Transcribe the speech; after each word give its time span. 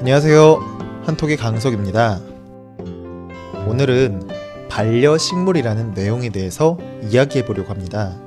안녕하세요. 0.00 1.02
한톡의 1.04 1.36
강석입니다. 1.36 2.20
오늘은 3.68 4.28
반려식물이라는 4.70 5.92
내용에 5.92 6.30
대해서 6.30 6.78
이야기해 7.02 7.44
보려고 7.44 7.70
합니다. 7.70 8.18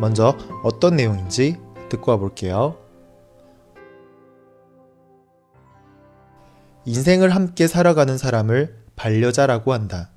먼저 0.00 0.36
어떤 0.64 0.96
내용인지 0.96 1.58
듣고 1.90 2.12
와볼게요. 2.12 2.78
인생을 6.86 7.34
함께 7.34 7.66
살아가는 7.66 8.16
사람을 8.16 8.76
반려자라고 8.96 9.72
한다. 9.72 10.10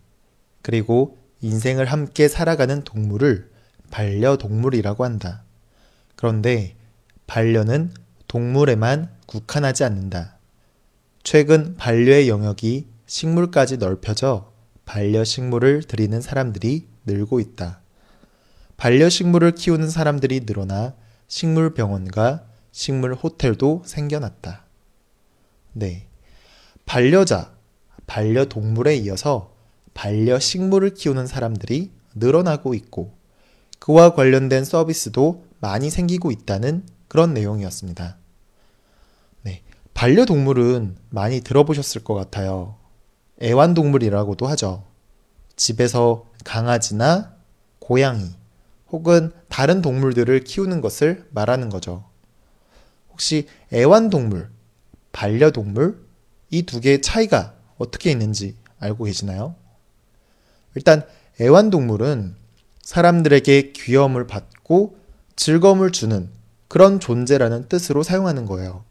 그리고 0.62 1.17
인생을 1.41 1.86
함께 1.86 2.27
살아가는 2.27 2.84
동물을 2.84 3.52
반려동물이라고 3.91 5.04
한다. 5.04 5.44
그런데 6.20 6.76
반려는 7.28 7.94
동물에만 8.27 9.10
국한하지 9.26 9.86
않는다. 9.86 10.38
최근 11.23 11.77
반려의 11.77 12.27
영역이 12.27 12.90
식물까지 13.05 13.77
넓혀져 13.77 14.52
반려식물을 14.84 15.84
들이는 15.84 16.20
사람들이 16.20 16.88
늘고 17.05 17.40
있다. 17.40 17.80
반려식물을 18.76 19.54
키우는 19.54 19.90
사람들이 19.90 20.41
늘어나 20.41 20.94
식물병원과 21.30 22.44
식물 22.74 23.16
호텔도 23.16 23.84
생겨났다. 23.86 24.66
네. 25.71 26.05
반려자, 26.86 27.55
반려동물에 28.08 28.98
이어서 28.98 29.55
반려식물을 29.93 30.96
키우는 30.96 31.27
사람들이 31.27 31.91
늘어나고 32.15 32.74
있고 32.74 33.13
그와 33.80 34.15
관련된 34.15 34.65
서비스도 34.65 35.48
많이 35.60 35.90
생기고 35.90 36.32
있다는 36.32 36.85
그런 37.07 37.34
내용이었습니다. 37.34 38.18
네. 39.43 39.62
반려동물은 39.93 40.98
많이 41.10 41.41
들어보셨을 41.41 42.04
것 42.04 42.13
같아요. 42.13 42.77
애완동물이라고도 43.41 44.48
하죠. 44.48 44.85
집에서 45.55 46.26
강아지나 46.46 47.35
고양이 47.80 48.35
혹은 48.91 49.32
다른 49.49 49.82
동물들을 49.82 50.43
키우는 50.43 50.82
것을 50.82 51.27
말하는 51.32 51.70
거죠. 51.70 52.05
혹시 53.12 53.48
애완동물, 53.74 54.49
반려동물 55.12 56.07
이 56.52 56.63
두 56.63 56.80
개의 56.80 57.02
차이가 57.02 57.54
어떻게 57.77 58.10
있는지 58.12 58.55
알고 58.80 59.04
계시나요? 59.05 59.55
일단 60.76 61.05
애완동물은 61.40 62.35
사람들에게 62.82 63.74
귀여움을 63.74 64.28
받고 64.28 64.97
즐거움을 65.40 65.91
주는 65.91 66.29
그런 66.68 67.00
존재라는 67.00 67.69
뜻으로 67.69 68.03
사용하는 68.03 68.45
거예요. 68.45 68.84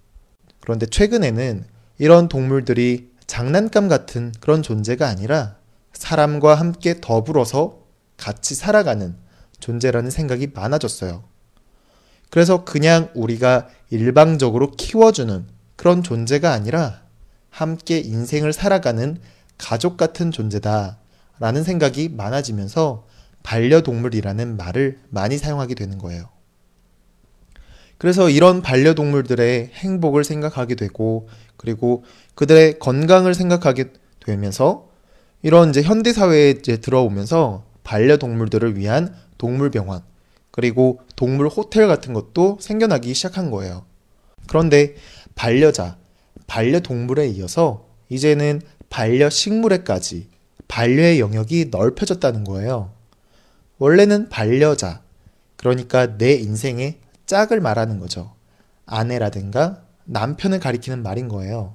그런데 0.60 0.86
최근에는 0.86 1.66
이런 1.98 2.28
동물들이 2.30 3.10
장난감 3.27 3.86
같은 3.86 4.32
그런 4.40 4.62
존재가 4.62 5.06
아니라 5.06 5.56
사람과 5.92 6.55
함께 6.55 7.02
더불어서 7.02 7.80
같이 8.16 8.55
살아가는 8.55 9.14
존재라는 9.60 10.10
생각이 10.10 10.48
많아졌어요. 10.55 11.22
그래서 12.30 12.64
그냥 12.64 13.10
우리가 13.14 13.68
일방적으로 13.90 14.70
키워주는 14.70 15.46
그런 15.77 16.02
존재가 16.02 16.50
아니라 16.50 17.02
함께 17.50 17.98
인생을 17.98 18.55
살아가는 18.55 19.18
가족 19.58 19.98
같은 19.98 20.30
존재다 20.30 20.96
라는 21.40 21.62
생각이 21.62 22.08
많아지면서 22.08 23.06
반려동물이라는 23.42 24.56
말을 24.56 24.98
많이 25.11 25.36
사용하게 25.36 25.74
되는 25.74 25.98
거예요. 25.98 26.37
그래서 27.98 28.31
이런 28.31 28.63
반려동물들의 28.63 29.70
행복을 29.75 30.23
생각하게 30.25 30.77
되고 30.77 31.29
그리고 31.57 32.05
그들의 32.36 32.79
건강을 32.79 33.35
생각하게 33.35 33.86
되면서 34.25 34.89
이런 35.42 35.70
이제 35.70 35.83
현대 35.83 36.13
사회에 36.13 36.51
이제 36.51 36.77
들어오면서 36.79 37.64
반려동물들을 37.83 38.77
위한 38.77 39.14
동물병원 39.36 40.03
그리고 40.51 41.01
동물 41.17 41.48
호텔 41.48 41.89
같은 41.89 42.13
것도 42.13 42.59
생겨나기 42.61 43.14
시작한 43.14 43.51
거예요. 43.51 43.85
그런데 44.47 44.95
반려자, 45.35 45.97
반려동물에 46.47 47.29
이어서 47.29 47.86
이제는 48.09 48.63
반려식물에까지 48.91 50.29
반려의 50.67 51.20
영역이 51.20 51.69
넓혀졌다는 51.70 52.45
거예요. 52.45 52.91
원래는 53.79 54.29
반려자, 54.29 55.03
그러니까 55.57 56.19
내 56.19 56.35
인생의 56.35 56.98
짝을 57.28 57.61
말하는 57.61 58.00
거죠. 58.00 58.34
아내라든가 58.86 59.84
남편을 60.06 60.58
가리키는 60.58 61.02
말인 61.02 61.28
거예요. 61.28 61.74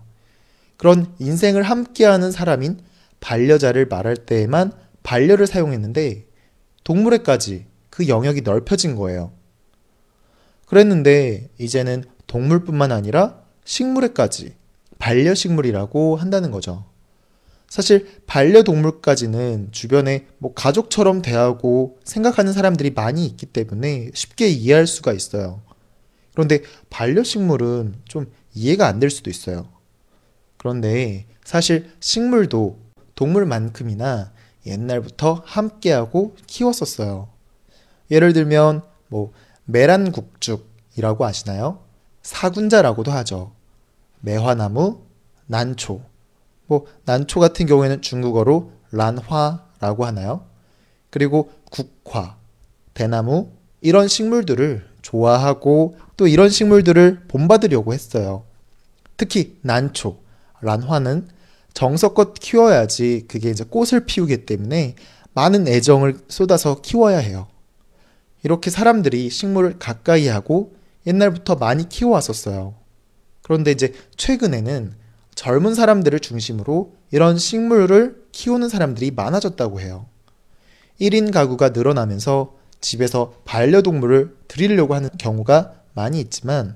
그런 0.77 1.13
인생을 1.19 1.63
함께하는 1.63 2.31
사람인 2.31 2.81
반려자를 3.21 3.85
말할 3.85 4.17
때에만 4.17 4.73
반려를 5.03 5.47
사용했는데 5.47 6.25
동물에까지 6.83 7.67
그 7.89 8.07
영역이 8.07 8.41
넓혀진 8.41 8.95
거예요. 8.95 9.31
그랬는데 10.65 11.49
이제는 11.59 12.03
동물뿐만 12.25 12.91
아니라 12.91 13.43
식물에까지 13.63 14.55
반려식물이라고 14.97 16.15
한다는 16.15 16.49
거죠. 16.49 16.85
사실 17.73 18.21
반려동물까지는 18.27 19.69
주변에 19.71 20.27
뭐 20.37 20.53
가족처럼 20.53 21.23
대하고 21.23 21.97
생각하는 22.03 22.53
사람들이 22.53 22.91
많이 22.91 23.25
있기 23.25 23.47
때문에 23.47 24.11
쉽게 24.13 24.47
이해할 24.47 24.85
수가 24.85 25.11
있어요. 25.11 25.59
그런데 26.35 26.61
반려식물은 26.91 27.95
좀 28.05 28.31
이해가 28.53 28.85
안 28.85 28.99
될 28.99 29.09
수도 29.09 29.31
있어요. 29.31 29.67
그런데 30.57 31.25
사실 31.43 31.89
식물도 31.99 32.77
동물만큼이나 33.15 34.33
옛날부터 34.67 35.41
함께하고 35.43 36.35
키웠었어요. 36.45 37.27
예를 38.11 38.33
들면 38.33 38.83
뭐 39.07 39.31
메란국죽이라고 39.65 41.25
아시나요? 41.25 41.79
사군자라고도 42.21 43.11
하죠. 43.11 43.51
매화나무, 44.19 45.01
난초, 45.47 46.12
뭐 46.65 46.85
난초 47.05 47.39
같은 47.39 47.65
경우에는 47.65 48.01
중국어로 48.01 48.71
란화라고 48.91 50.05
하나요? 50.05 50.45
그리고 51.09 51.51
국화, 51.69 52.37
대나무 52.93 53.49
이런 53.81 54.07
식물들을 54.07 54.87
좋아하고 55.01 55.97
또 56.15 56.27
이런 56.27 56.49
식물들을 56.49 57.23
본받으려고 57.27 57.93
했어요. 57.93 58.43
특히 59.17 59.57
난초, 59.61 60.17
란화는 60.61 61.27
정성껏 61.73 62.35
키워야지 62.35 63.25
그게 63.27 63.49
이제 63.49 63.63
꽃을 63.63 64.05
피우기 64.05 64.45
때문에 64.45 64.95
많은 65.33 65.67
애정을 65.67 66.19
쏟아서 66.27 66.81
키워야 66.81 67.17
해요. 67.17 67.47
이렇게 68.43 68.69
사람들이 68.69 69.29
식물을 69.29 69.79
가까이 69.79 70.27
하고 70.27 70.75
옛날부터 71.07 71.55
많이 71.55 71.89
키워왔었어요. 71.89 72.75
그런데 73.41 73.71
이제 73.71 73.93
최근에는 74.15 74.93
젊은 75.35 75.73
사람들을 75.73 76.19
중심으로 76.19 76.93
이런 77.11 77.37
식물을 77.37 78.23
키우는 78.31 78.69
사람들이 78.69 79.11
많아졌다고 79.11 79.79
해요. 79.81 80.05
1인 80.99 81.31
가구가 81.31 81.69
늘어나면서 81.69 82.55
집에서 82.81 83.33
반려동물을 83.45 84.35
들이려고 84.47 84.95
하는 84.95 85.09
경우가 85.17 85.73
많이 85.93 86.19
있지만, 86.19 86.75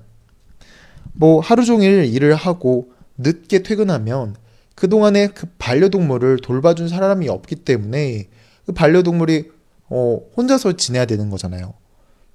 뭐 1.12 1.40
하루 1.40 1.64
종일 1.64 2.04
일을 2.04 2.34
하고 2.34 2.92
늦게 3.16 3.62
퇴근하면 3.62 4.36
그동안에 4.74 5.28
그 5.28 5.46
반려동물을 5.58 6.38
돌봐준 6.38 6.88
사람이 6.88 7.28
없기 7.28 7.56
때문에 7.56 8.28
그 8.64 8.72
반려동물이 8.72 9.50
어, 9.90 10.20
혼자서 10.36 10.76
지내야 10.76 11.06
되는 11.06 11.30
거잖아요. 11.30 11.74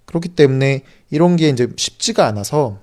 그렇기 0.06 0.30
때문에 0.30 0.83
이런 1.09 1.38
게 1.38 1.50
이제 1.50 1.69
쉽지가 1.77 2.27
않아서 2.27 2.80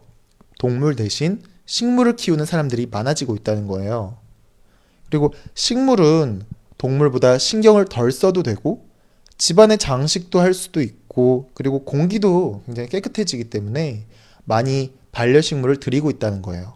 동물 0.58 0.96
대신 0.96 1.42
식물을 1.70 2.16
키우는 2.16 2.46
사람들이 2.46 2.88
많아지고 2.90 3.36
있다는 3.36 3.68
거예요. 3.68 4.16
그리고 5.08 5.32
식물은 5.54 6.42
동물보다 6.78 7.38
신경을 7.38 7.84
덜 7.84 8.10
써도 8.10 8.42
되고 8.42 8.84
집안의 9.38 9.78
장식도 9.78 10.40
할 10.40 10.52
수도 10.52 10.80
있고 10.80 11.48
그리고 11.54 11.84
공기도 11.84 12.62
굉장히 12.66 12.88
깨끗해지기 12.88 13.50
때문에 13.50 14.06
많이 14.42 14.92
반려식물을 15.12 15.78
들이고 15.78 16.10
있다는 16.10 16.42
거예요. 16.42 16.74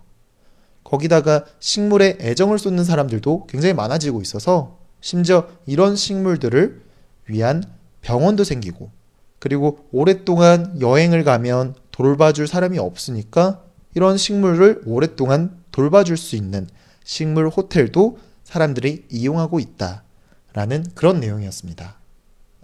거기다가 0.84 1.44
식물에 1.58 2.18
애정을 2.20 2.60
쏟는 2.60 2.84
사람들도 2.84 3.48
굉장히 3.48 3.74
많아지고 3.74 4.22
있어서 4.22 4.78
심지어 5.00 5.48
이런 5.66 5.96
식물들을 5.96 6.82
위한 7.26 7.64
병원도 8.00 8.44
생기고 8.44 8.92
그리고 9.40 9.88
오랫동안 9.90 10.80
여행을 10.80 11.24
가면 11.24 11.74
돌봐줄 11.90 12.46
사람이 12.46 12.78
없으니까 12.78 13.63
이런 13.94 14.16
식물을 14.16 14.82
오랫동안 14.86 15.62
돌봐줄 15.70 16.16
수 16.16 16.36
있는 16.36 16.68
식물 17.04 17.48
호텔도 17.48 18.18
사람들이 18.42 19.06
이용하고 19.10 19.60
있다 19.60 20.04
라는 20.52 20.84
그런 20.94 21.20
내용이었습니다. 21.20 21.98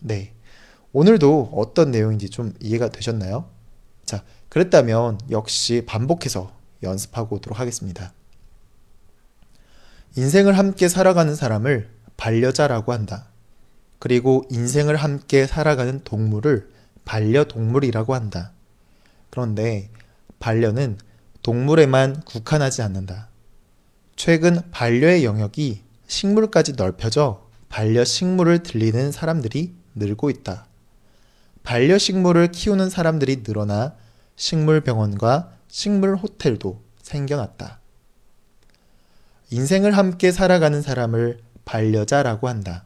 네. 0.02 0.34
오늘도 0.92 1.52
어떤 1.54 1.90
내용인지 1.90 2.30
좀 2.30 2.52
이해가 2.60 2.90
되셨나요? 2.90 3.48
자, 4.04 4.24
그랬다면 4.48 5.18
역시 5.30 5.84
반복해서 5.86 6.52
연습하고 6.82 7.36
오도록 7.36 7.60
하겠습니다. 7.60 8.12
인생을 10.16 10.58
함께 10.58 10.88
살아가는 10.88 11.34
사람을 11.34 11.88
반려자라고 12.16 12.92
한다. 12.92 13.28
그리고 14.00 14.44
인생을 14.50 14.96
함께 14.96 15.46
살아가는 15.46 16.00
동물을 16.02 16.70
반려동물이라고 17.04 18.14
한다. 18.14 18.52
그런데 19.30 19.90
반려는 20.40 20.98
동물에만 21.42 22.22
국한하지 22.22 22.82
않는다. 22.82 23.28
최근 24.16 24.60
반려의 24.70 25.24
영역이 25.24 25.82
식물까지 26.06 26.74
넓혀져 26.74 27.48
반려식물을 27.68 28.62
들리는 28.62 29.12
사람들이 29.12 29.74
늘고 29.94 30.28
있다. 30.28 30.66
반려식물을 31.62 32.48
키우는 32.52 32.90
사람들이 32.90 33.42
늘어나 33.46 33.94
식물병원과 34.36 35.52
식물호텔도 35.68 36.82
생겨났다. 37.02 37.80
인생을 39.50 39.96
함께 39.96 40.32
살아가는 40.32 40.82
사람을 40.82 41.40
반려자라고 41.64 42.48
한다. 42.48 42.84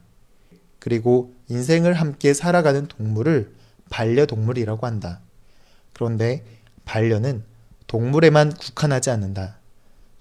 그리고 0.79 1.33
인생을 1.49 1.93
함께 1.93 2.33
살아가는 2.33 2.87
동물을 2.87 3.53
반려동물이라고 3.89 4.85
한다. 4.85 5.21
그런데 5.93 6.45
반려는 6.85 7.43
동물에만 7.95 8.51
국한하지 8.55 9.09
않는다. 9.09 9.55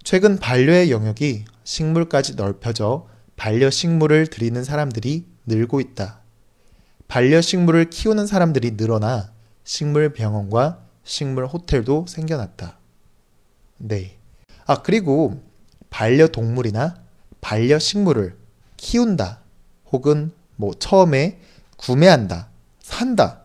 최근 0.05 0.38
반려의 0.38 0.93
영역이 0.93 1.44
식물까지 1.65 2.37
넓혀져 2.37 3.09
반려식물을 3.35 4.29
들이는 4.29 4.62
사람들이 4.62 5.26
늘고 5.47 5.81
있다. 5.81 6.21
반려식물을 7.09 7.91
키우는 7.91 8.29
사람들이 8.29 8.76
늘어나 8.76 9.32
식물병원과 9.65 10.85
식물호텔도 11.03 12.06
생겨났다. 12.09 12.79
네. 13.79 14.19
아, 14.67 14.82
그리고 14.82 15.43
반려동물이나 15.91 16.94
반려식물을 17.41 18.37
키운다. 18.77 19.41
혹은 19.91 20.31
뭐 20.55 20.75
처음에 20.79 21.41
구매한다. 21.77 22.50
산다. 22.79 23.41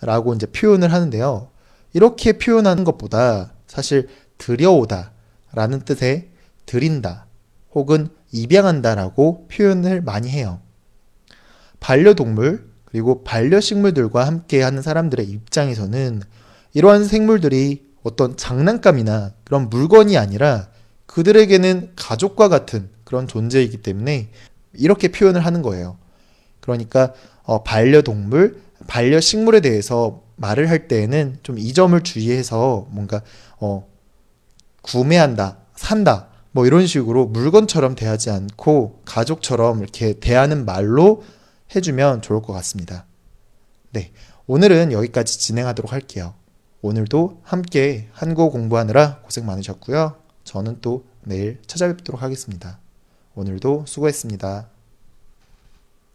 라고 0.00 0.34
이제 0.34 0.46
표현을 0.46 0.92
하는데요. 0.92 1.50
이렇게 1.94 2.38
표현하는 2.38 2.84
것보다 2.84 3.51
사실 3.72 4.06
들여오다 4.36 5.12
라는 5.54 5.80
뜻의 5.80 6.28
드린다 6.66 7.24
혹은 7.74 8.08
입양한다 8.30 8.94
라고 8.94 9.48
표현을 9.48 10.02
많이 10.02 10.28
해요. 10.28 10.60
반려동물 11.80 12.68
그리고 12.84 13.24
반려식물들과 13.24 14.26
함께 14.26 14.60
하는 14.60 14.82
사람들의 14.82 15.24
입장에서는 15.26 16.20
이러한 16.74 17.06
생물들이 17.06 17.86
어떤 18.02 18.36
장난감이나 18.36 19.32
그런 19.44 19.70
물건이 19.70 20.18
아니라 20.18 20.68
그들에게는 21.06 21.92
가족과 21.96 22.48
같은 22.48 22.90
그런 23.04 23.26
존재이기 23.26 23.78
때문에 23.78 24.28
이렇게 24.74 25.08
표현을 25.08 25.46
하는 25.46 25.62
거예요. 25.62 25.96
그러니까 26.60 27.14
어, 27.42 27.62
반려동물, 27.62 28.60
반려식물에 28.86 29.60
대해서 29.60 30.22
말을 30.42 30.68
할 30.68 30.88
때에는 30.88 31.38
좀 31.42 31.56
이 31.56 31.72
점을 31.72 31.98
주의해서 32.02 32.86
뭔가 32.90 33.22
어, 33.58 33.86
구매한다, 34.82 35.58
산다, 35.76 36.28
뭐 36.50 36.66
이런 36.66 36.86
식으로 36.86 37.26
물건처럼 37.26 37.94
대하지 37.94 38.30
않고 38.30 39.00
가족처럼 39.04 39.80
이렇게 39.80 40.18
대하는 40.18 40.64
말로 40.64 41.22
해주면 41.74 42.20
좋을 42.20 42.42
것 42.42 42.52
같습니다. 42.54 43.06
네, 43.92 44.12
오늘은 44.46 44.92
여기까지 44.92 45.38
진행하도록 45.38 45.92
할게요. 45.92 46.34
오늘도 46.82 47.40
함께 47.44 48.08
한국어 48.12 48.50
공부하느라 48.50 49.20
고생 49.22 49.46
많으셨고요. 49.46 50.16
저는 50.44 50.78
또 50.80 51.04
내일 51.24 51.60
찾아뵙도록 51.68 52.20
하겠습니다. 52.20 52.80
오늘도 53.36 53.84
수고했습니다. 53.86 54.71